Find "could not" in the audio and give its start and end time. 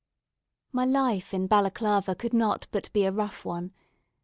2.15-2.65